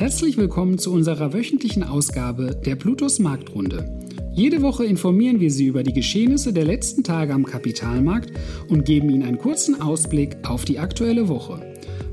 Herzlich 0.00 0.38
willkommen 0.38 0.78
zu 0.78 0.94
unserer 0.94 1.34
wöchentlichen 1.34 1.82
Ausgabe 1.82 2.58
der 2.64 2.74
Plutos 2.74 3.18
Marktrunde. 3.18 4.00
Jede 4.32 4.62
Woche 4.62 4.86
informieren 4.86 5.40
wir 5.40 5.50
Sie 5.50 5.66
über 5.66 5.82
die 5.82 5.92
Geschehnisse 5.92 6.54
der 6.54 6.64
letzten 6.64 7.04
Tage 7.04 7.34
am 7.34 7.44
Kapitalmarkt 7.44 8.32
und 8.70 8.86
geben 8.86 9.10
Ihnen 9.10 9.24
einen 9.24 9.36
kurzen 9.36 9.82
Ausblick 9.82 10.38
auf 10.48 10.64
die 10.64 10.78
aktuelle 10.78 11.28
Woche. 11.28 11.60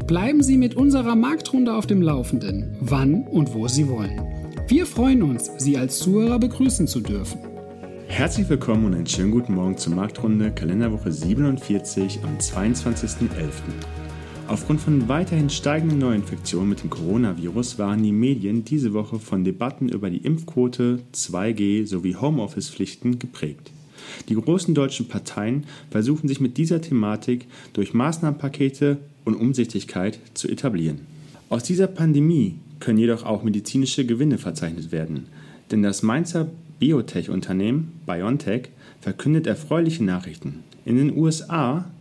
Bleiben 0.05 0.44
Sie 0.44 0.58
mit 0.58 0.76
unserer 0.76 1.15
Marktrunde 1.15 1.73
auf 1.73 1.88
dem 1.88 2.02
Laufenden, 2.02 2.76
wann 2.81 3.26
und 3.26 3.54
wo 3.54 3.70
Sie 3.70 3.88
wollen. 3.88 4.21
Wir 4.67 4.85
freuen 4.85 5.23
uns, 5.23 5.49
Sie 5.57 5.77
als 5.77 5.99
Zuhörer 5.99 6.39
begrüßen 6.39 6.88
zu 6.88 6.99
dürfen. 6.99 7.39
Herzlich 8.07 8.49
willkommen 8.49 8.83
und 8.83 8.95
einen 8.95 9.07
schönen 9.07 9.31
guten 9.31 9.55
Morgen 9.55 9.77
zur 9.77 9.95
Marktrunde 9.95 10.51
Kalenderwoche 10.51 11.13
47 11.13 12.19
am 12.25 12.38
22.11. 12.38 13.27
Aufgrund 14.48 14.79
von 14.79 15.09
weiterhin 15.09 15.50
steigenden 15.50 16.00
Neuinfektionen 16.00 16.70
mit 16.70 16.82
dem 16.82 16.89
Coronavirus 16.89 17.77
waren 17.79 18.02
die 18.02 18.14
Medien 18.14 18.64
diese 18.64 18.93
Woche 18.93 19.20
von 19.20 19.43
Debatten 19.43 19.89
über 19.89 20.10
die 20.10 20.20
Impfquote, 20.20 21.00
2G 21.14 21.86
sowie 21.86 22.15
Homeoffice-Pflichten 22.15 23.20
geprägt. 23.20 23.71
Die 24.29 24.36
großen 24.36 24.73
deutschen 24.73 25.10
Parteien 25.10 25.65
versuchen 25.92 26.29
sich 26.29 26.39
mit 26.39 26.56
dieser 26.56 26.79
Thematik 26.79 27.46
durch 27.73 27.93
Maßnahmenpakete 27.93 29.00
und 29.25 29.36
Umsichtigkeit 29.36 30.18
zu 30.33 30.48
etablieren. 30.48 31.01
Aus 31.50 31.64
dieser 31.64 31.87
Pandemie 31.87 32.56
können 32.80 33.00
jedoch 33.00 33.25
auch 33.25 33.44
medizinische 33.44 34.06
Gewinne 34.06 34.38
verzeichnet 34.38 34.94
werden, 34.94 35.25
denn 35.72 35.84
das 35.84 36.03
Mainzer 36.03 36.48
Biotech-Unternehmen 36.80 38.00
BioNTech 38.06 38.70
verkündet 39.02 39.45
erfreuliche 39.45 40.06
Nachrichten. 40.06 40.64
In 40.86 40.95
den 40.95 41.17
USA 41.17 41.92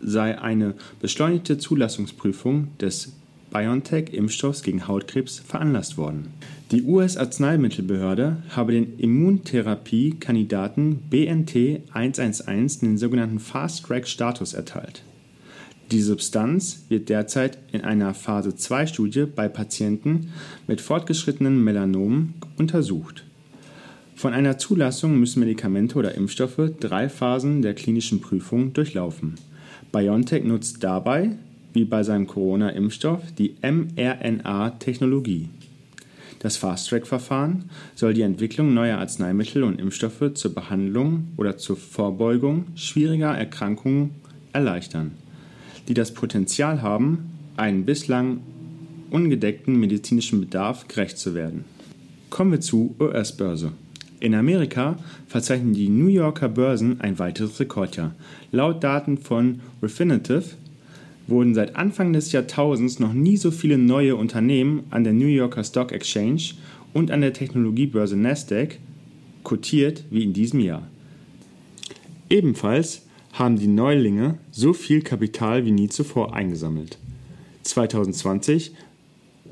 sei 0.00 0.40
eine 0.40 0.74
beschleunigte 1.00 1.58
Zulassungsprüfung 1.58 2.68
des 2.78 3.12
BioNTech-Impfstoffs 3.50 4.62
gegen 4.62 4.88
Hautkrebs 4.88 5.38
veranlasst 5.38 5.96
worden. 5.96 6.28
Die 6.72 6.82
US-Arzneimittelbehörde 6.82 8.42
habe 8.50 8.72
den 8.72 8.98
Immuntherapie-Kandidaten 8.98 10.96
BNT 11.08 11.82
111 11.92 12.80
den 12.80 12.98
sogenannten 12.98 13.38
Fast-Track-Status 13.38 14.54
erteilt. 14.54 15.02
Die 15.92 16.00
Substanz 16.00 16.86
wird 16.88 17.08
derzeit 17.10 17.58
in 17.70 17.82
einer 17.82 18.14
Phase-2-Studie 18.14 19.26
bei 19.26 19.48
Patienten 19.48 20.32
mit 20.66 20.80
fortgeschrittenen 20.80 21.62
Melanomen 21.62 22.34
untersucht. 22.56 23.24
Von 24.16 24.32
einer 24.32 24.58
Zulassung 24.58 25.18
müssen 25.18 25.40
Medikamente 25.40 25.96
oder 25.98 26.14
Impfstoffe 26.14 26.72
drei 26.80 27.08
Phasen 27.08 27.62
der 27.62 27.74
klinischen 27.74 28.20
Prüfung 28.20 28.72
durchlaufen. 28.72 29.34
BioNTech 29.94 30.42
nutzt 30.42 30.82
dabei, 30.82 31.36
wie 31.72 31.84
bei 31.84 32.02
seinem 32.02 32.26
Corona-Impfstoff, 32.26 33.20
die 33.38 33.54
mRNA-Technologie. 33.62 35.48
Das 36.40 36.56
Fast-Track-Verfahren 36.56 37.70
soll 37.94 38.12
die 38.12 38.22
Entwicklung 38.22 38.74
neuer 38.74 38.98
Arzneimittel 38.98 39.62
und 39.62 39.80
Impfstoffe 39.80 40.34
zur 40.34 40.52
Behandlung 40.52 41.28
oder 41.36 41.58
zur 41.58 41.76
Vorbeugung 41.76 42.66
schwieriger 42.74 43.38
Erkrankungen 43.38 44.10
erleichtern, 44.52 45.12
die 45.86 45.94
das 45.94 46.12
Potenzial 46.12 46.82
haben, 46.82 47.30
einen 47.56 47.84
bislang 47.84 48.40
ungedeckten 49.10 49.78
medizinischen 49.78 50.40
Bedarf 50.40 50.88
gerecht 50.88 51.18
zu 51.18 51.36
werden. 51.36 51.64
Kommen 52.30 52.50
wir 52.50 52.60
zu 52.60 52.96
US-Börse. 52.98 53.70
In 54.24 54.34
Amerika 54.34 54.96
verzeichnen 55.26 55.74
die 55.74 55.90
New 55.90 56.06
Yorker 56.06 56.48
Börsen 56.48 56.98
ein 57.02 57.18
weiteres 57.18 57.60
Rekordjahr. 57.60 58.14
Laut 58.52 58.82
Daten 58.82 59.18
von 59.18 59.60
Refinitiv 59.82 60.56
wurden 61.26 61.54
seit 61.54 61.76
Anfang 61.76 62.14
des 62.14 62.32
Jahrtausends 62.32 62.98
noch 62.98 63.12
nie 63.12 63.36
so 63.36 63.50
viele 63.50 63.76
neue 63.76 64.16
Unternehmen 64.16 64.84
an 64.88 65.04
der 65.04 65.12
New 65.12 65.26
Yorker 65.26 65.62
Stock 65.62 65.92
Exchange 65.92 66.54
und 66.94 67.10
an 67.10 67.20
der 67.20 67.34
Technologiebörse 67.34 68.16
Nasdaq 68.16 68.78
kotiert 69.42 70.04
wie 70.08 70.22
in 70.22 70.32
diesem 70.32 70.60
Jahr. 70.60 70.88
Ebenfalls 72.30 73.02
haben 73.34 73.58
die 73.58 73.66
Neulinge 73.66 74.38
so 74.50 74.72
viel 74.72 75.02
Kapital 75.02 75.66
wie 75.66 75.72
nie 75.72 75.90
zuvor 75.90 76.34
eingesammelt. 76.34 76.96
2020 77.64 78.72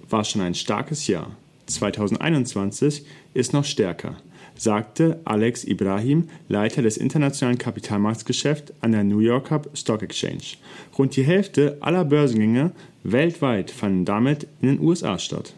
war 0.09 0.25
schon 0.25 0.41
ein 0.41 0.55
starkes 0.55 1.09
Jahr. 1.09 1.37
2021 1.75 3.05
ist 3.35 3.53
noch 3.53 3.65
stärker 3.65 4.17
sagte 4.57 5.21
Alex 5.25 5.65
Ibrahim, 5.65 6.29
Leiter 6.49 6.83
des 6.83 6.97
internationalen 6.97 7.59
Kapitalmarktgeschäfts 7.59 8.73
an 8.81 8.93
der 8.93 9.05
New 9.05 9.21
Yorker 9.21 9.63
Stock 9.75 10.03
Exchange. 10.03 10.57
Rund 10.97 11.17
die 11.17 11.25
Hälfte 11.25 11.79
aller 11.81 12.05
Börsengänge 12.05 12.73
weltweit 13.03 13.71
fanden 13.71 14.05
damit 14.05 14.47
in 14.61 14.69
den 14.69 14.81
USA 14.81 15.19
statt. 15.19 15.55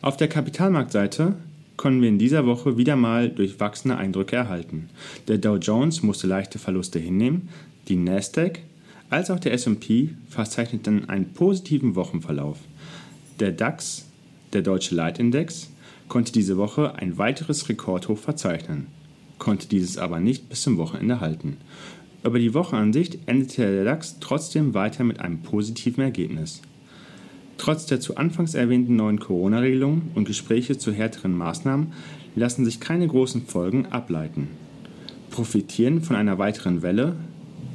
Auf 0.00 0.16
der 0.16 0.28
Kapitalmarktseite 0.28 1.34
konnten 1.76 2.02
wir 2.02 2.08
in 2.08 2.18
dieser 2.18 2.46
Woche 2.46 2.76
wieder 2.76 2.96
mal 2.96 3.28
durchwachsene 3.28 3.96
Eindrücke 3.96 4.36
erhalten. 4.36 4.88
Der 5.28 5.38
Dow 5.38 5.56
Jones 5.56 6.02
musste 6.02 6.26
leichte 6.26 6.58
Verluste 6.58 6.98
hinnehmen, 6.98 7.48
die 7.88 7.96
Nasdaq 7.96 8.60
als 9.10 9.30
auch 9.30 9.38
der 9.38 9.52
S&P 9.52 10.10
verzeichneten 10.28 11.08
einen 11.08 11.32
positiven 11.32 11.94
Wochenverlauf. 11.94 12.58
Der 13.40 13.52
DAX, 13.52 14.07
der 14.52 14.62
deutsche 14.62 14.94
Leitindex, 14.94 15.70
konnte 16.08 16.32
diese 16.32 16.56
Woche 16.56 16.94
ein 16.96 17.18
weiteres 17.18 17.68
Rekordhoch 17.68 18.18
verzeichnen, 18.18 18.86
konnte 19.38 19.68
dieses 19.68 19.98
aber 19.98 20.20
nicht 20.20 20.48
bis 20.48 20.62
zum 20.62 20.78
Wochenende 20.78 21.20
halten. 21.20 21.58
Über 22.24 22.38
die 22.38 22.54
Woche 22.54 22.76
an 22.76 22.92
sich 22.92 23.18
endete 23.26 23.62
der 23.62 23.84
DAX 23.84 24.18
trotzdem 24.20 24.74
weiter 24.74 25.04
mit 25.04 25.20
einem 25.20 25.40
positiven 25.40 26.02
Ergebnis. 26.02 26.62
Trotz 27.58 27.86
der 27.86 28.00
zu 28.00 28.16
Anfangs 28.16 28.54
erwähnten 28.54 28.96
neuen 28.96 29.20
Corona-Regelungen 29.20 30.10
und 30.14 30.26
Gespräche 30.26 30.78
zu 30.78 30.92
härteren 30.92 31.36
Maßnahmen 31.36 31.92
lassen 32.36 32.64
sich 32.64 32.80
keine 32.80 33.06
großen 33.06 33.46
Folgen 33.46 33.86
ableiten. 33.86 34.48
Profitieren 35.30 36.02
von 36.02 36.16
einer 36.16 36.38
weiteren 36.38 36.82
Welle 36.82 37.16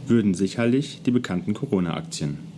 würden 0.07 0.33
sicherlich 0.33 1.01
die 1.05 1.11
bekannten 1.11 1.53
Corona-Aktien. 1.53 2.52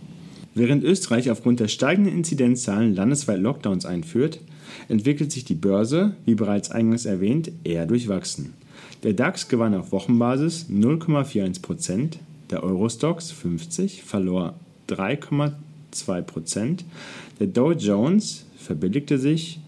Während 0.56 0.82
Österreich 0.84 1.30
aufgrund 1.30 1.60
der 1.60 1.68
steigenden 1.68 2.14
Inzidenzzahlen 2.14 2.94
landesweit 2.94 3.40
Lockdowns 3.40 3.84
einführt, 3.84 4.40
entwickelt 4.88 5.30
sich 5.30 5.44
die 5.44 5.54
Börse, 5.54 6.16
wie 6.24 6.34
bereits 6.34 6.70
eingangs 6.70 7.04
erwähnt, 7.04 7.52
eher 7.62 7.84
durchwachsen. 7.84 8.54
Der 9.02 9.12
DAX 9.12 9.48
gewann 9.48 9.74
auf 9.74 9.92
Wochenbasis 9.92 10.70
0,41%, 10.70 12.14
der 12.48 12.64
Eurostox 12.64 13.32
50 13.32 14.02
verlor 14.02 14.54
3,2%, 14.88 16.84
der 17.38 17.48
Dow 17.48 17.72
Jones 17.72 18.46
verbilligte 18.56 19.18
sich 19.18 19.60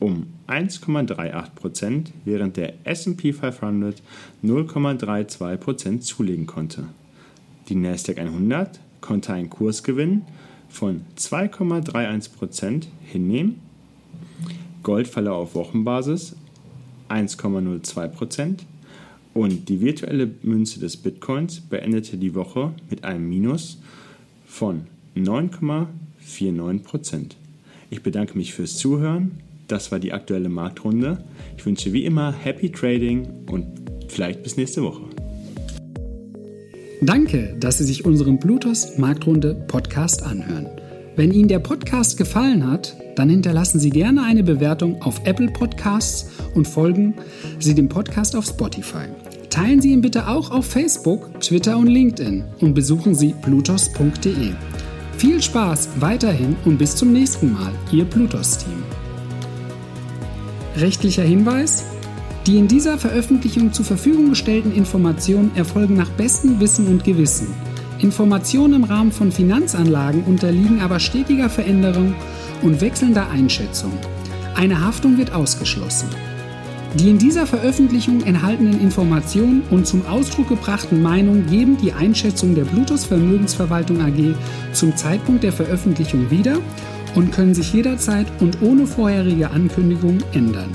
um 0.00 0.26
1,38%, 0.48 2.08
während 2.26 2.58
der 2.58 2.74
SP 2.84 3.32
500 3.32 4.02
0,32% 4.44 6.00
zulegen 6.00 6.44
konnte. 6.44 6.84
Die 7.70 7.74
Nasdaq 7.74 8.18
100 8.18 8.80
konnte 9.06 9.32
einen 9.32 9.50
Kursgewinn 9.50 10.22
von 10.68 11.02
2,31% 11.16 12.86
hinnehmen 13.04 13.60
Gold 14.82 15.16
auf 15.16 15.54
Wochenbasis 15.54 16.34
1,02% 17.08 18.58
und 19.34 19.68
die 19.68 19.80
virtuelle 19.80 20.28
Münze 20.42 20.80
des 20.80 20.96
Bitcoins 20.96 21.60
beendete 21.60 22.16
die 22.16 22.34
Woche 22.34 22.72
mit 22.90 23.04
einem 23.04 23.28
Minus 23.28 23.78
von 24.46 24.86
9,49%. 25.16 27.36
Ich 27.90 28.02
bedanke 28.02 28.36
mich 28.36 28.54
fürs 28.54 28.76
Zuhören. 28.76 29.38
Das 29.68 29.92
war 29.92 29.98
die 29.98 30.12
aktuelle 30.12 30.48
Marktrunde. 30.48 31.24
Ich 31.56 31.66
wünsche 31.66 31.92
wie 31.92 32.04
immer 32.04 32.32
Happy 32.32 32.70
Trading 32.70 33.28
und 33.46 33.66
vielleicht 34.08 34.42
bis 34.42 34.56
nächste 34.56 34.82
Woche. 34.82 35.15
Danke, 37.02 37.54
dass 37.60 37.78
Sie 37.78 37.84
sich 37.84 38.04
unseren 38.04 38.38
Bluetooth 38.38 38.98
Marktrunde 38.98 39.54
Podcast 39.54 40.22
anhören. 40.22 40.66
Wenn 41.14 41.32
Ihnen 41.32 41.48
der 41.48 41.58
Podcast 41.58 42.16
gefallen 42.16 42.70
hat, 42.70 42.96
dann 43.16 43.28
hinterlassen 43.28 43.78
Sie 43.78 43.90
gerne 43.90 44.22
eine 44.22 44.42
Bewertung 44.42 45.00
auf 45.02 45.20
Apple 45.24 45.48
Podcasts 45.48 46.30
und 46.54 46.66
folgen 46.66 47.14
Sie 47.58 47.74
dem 47.74 47.88
Podcast 47.88 48.36
auf 48.36 48.46
Spotify. 48.46 49.06
Teilen 49.50 49.80
Sie 49.80 49.92
ihn 49.92 50.02
bitte 50.02 50.28
auch 50.28 50.50
auf 50.50 50.66
Facebook, 50.66 51.40
Twitter 51.40 51.78
und 51.78 51.86
LinkedIn 51.86 52.44
und 52.60 52.74
besuchen 52.74 53.14
Sie 53.14 53.34
plutos.de. 53.40 54.52
Viel 55.16 55.42
Spaß 55.42 55.88
weiterhin 56.00 56.56
und 56.66 56.76
bis 56.76 56.94
zum 56.94 57.12
nächsten 57.12 57.52
Mal, 57.52 57.72
Ihr 57.90 58.04
Plutos-Team. 58.04 58.82
Rechtlicher 60.76 61.22
Hinweis? 61.22 61.86
Die 62.46 62.58
in 62.58 62.68
dieser 62.68 62.96
Veröffentlichung 62.96 63.72
zur 63.72 63.84
Verfügung 63.84 64.30
gestellten 64.30 64.70
Informationen 64.72 65.50
erfolgen 65.56 65.96
nach 65.96 66.10
bestem 66.10 66.60
Wissen 66.60 66.86
und 66.86 67.02
Gewissen. 67.02 67.48
Informationen 67.98 68.74
im 68.74 68.84
Rahmen 68.84 69.10
von 69.10 69.32
Finanzanlagen 69.32 70.22
unterliegen 70.22 70.80
aber 70.80 71.00
stetiger 71.00 71.50
Veränderung 71.50 72.14
und 72.62 72.80
wechselnder 72.80 73.30
Einschätzung. 73.30 73.90
Eine 74.54 74.80
Haftung 74.80 75.18
wird 75.18 75.32
ausgeschlossen. 75.32 76.08
Die 76.94 77.10
in 77.10 77.18
dieser 77.18 77.48
Veröffentlichung 77.48 78.22
enthaltenen 78.22 78.80
Informationen 78.80 79.62
und 79.70 79.88
zum 79.88 80.06
Ausdruck 80.06 80.48
gebrachten 80.48 81.02
Meinungen 81.02 81.46
geben 81.48 81.76
die 81.76 81.92
Einschätzung 81.92 82.54
der 82.54 82.64
Bluetooth 82.64 83.00
Vermögensverwaltung 83.00 84.00
AG 84.00 84.36
zum 84.72 84.96
Zeitpunkt 84.96 85.42
der 85.42 85.52
Veröffentlichung 85.52 86.30
wieder 86.30 86.58
und 87.16 87.32
können 87.32 87.54
sich 87.54 87.72
jederzeit 87.72 88.26
und 88.38 88.62
ohne 88.62 88.86
vorherige 88.86 89.50
Ankündigung 89.50 90.18
ändern. 90.32 90.70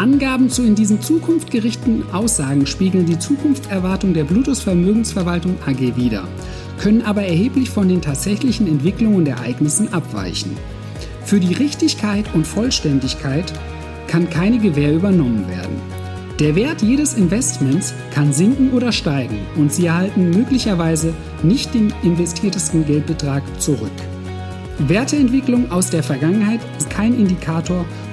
Angaben 0.00 0.48
zu 0.48 0.62
in 0.62 0.74
diesen 0.74 1.02
Zukunft 1.02 1.50
gerichteten 1.50 2.04
Aussagen 2.10 2.64
spiegeln 2.64 3.04
die 3.04 3.18
Zukunftserwartung 3.18 4.14
der 4.14 4.24
Bluetooth 4.24 4.56
Vermögensverwaltung 4.56 5.58
AG 5.66 5.94
wider, 5.94 6.26
können 6.78 7.02
aber 7.02 7.22
erheblich 7.22 7.68
von 7.68 7.86
den 7.86 8.00
tatsächlichen 8.00 8.66
Entwicklungen 8.66 9.16
und 9.16 9.28
Ereignissen 9.28 9.92
abweichen. 9.92 10.56
Für 11.26 11.38
die 11.38 11.52
Richtigkeit 11.52 12.24
und 12.32 12.46
Vollständigkeit 12.46 13.52
kann 14.06 14.30
keine 14.30 14.58
Gewähr 14.58 14.94
übernommen 14.94 15.46
werden. 15.48 15.76
Der 16.38 16.56
Wert 16.56 16.80
jedes 16.80 17.12
Investments 17.12 17.92
kann 18.14 18.32
sinken 18.32 18.70
oder 18.72 18.92
steigen 18.92 19.36
und 19.56 19.70
Sie 19.70 19.84
erhalten 19.84 20.30
möglicherweise 20.30 21.12
nicht 21.42 21.74
den 21.74 21.92
investiertesten 22.02 22.86
Geldbetrag 22.86 23.42
zurück. 23.60 23.90
Werteentwicklung 24.78 25.70
aus 25.70 25.90
der 25.90 26.02
Vergangenheit 26.02 26.60
ist 26.78 26.88
kein 26.88 27.12
Indikator 27.12 27.84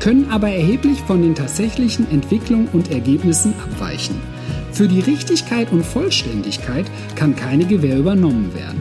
können 0.00 0.30
aber 0.30 0.48
erheblich 0.48 1.00
von 1.06 1.22
den 1.22 1.34
tatsächlichen 1.34 2.10
Entwicklungen 2.10 2.68
und 2.72 2.90
Ergebnissen 2.90 3.54
abweichen. 3.62 4.16
Für 4.72 4.88
die 4.88 5.00
Richtigkeit 5.00 5.70
und 5.72 5.84
Vollständigkeit 5.84 6.86
kann 7.14 7.36
keine 7.36 7.64
Gewähr 7.64 7.98
übernommen 7.98 8.52
werden. 8.54 8.78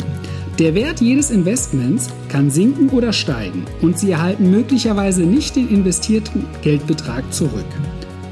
Der 0.59 0.75
Wert 0.75 1.01
jedes 1.01 1.31
Investments 1.31 2.09
kann 2.29 2.51
sinken 2.51 2.89
oder 2.89 3.11
steigen 3.11 3.65
und 3.81 3.97
Sie 3.97 4.11
erhalten 4.11 4.51
möglicherweise 4.51 5.23
nicht 5.23 5.55
den 5.55 5.67
investierten 5.69 6.45
Geldbetrag 6.61 7.33
zurück. 7.33 7.65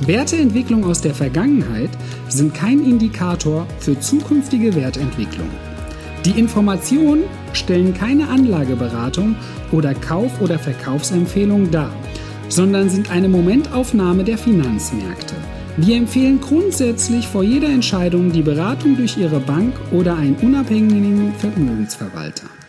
Werteentwicklung 0.05 0.83
aus 0.83 1.01
der 1.01 1.13
Vergangenheit 1.13 1.89
sind 2.27 2.53
kein 2.53 2.83
Indikator 2.83 3.67
für 3.79 3.99
zukünftige 3.99 4.75
Wertentwicklung. 4.75 5.49
Die 6.25 6.39
Informationen 6.39 7.23
stellen 7.53 7.93
keine 7.93 8.29
Anlageberatung 8.29 9.35
oder 9.71 9.93
Kauf- 9.95 10.41
oder 10.41 10.59
Verkaufsempfehlung 10.59 11.71
dar, 11.71 11.91
sondern 12.51 12.89
sind 12.89 13.09
eine 13.09 13.29
Momentaufnahme 13.29 14.23
der 14.23 14.37
Finanzmärkte. 14.37 15.35
Wir 15.77 15.95
empfehlen 15.95 16.41
grundsätzlich 16.41 17.27
vor 17.27 17.43
jeder 17.43 17.69
Entscheidung 17.69 18.31
die 18.31 18.41
Beratung 18.41 18.97
durch 18.97 19.17
Ihre 19.17 19.39
Bank 19.39 19.73
oder 19.91 20.17
einen 20.17 20.35
unabhängigen 20.35 21.33
Vermögensverwalter. 21.35 22.60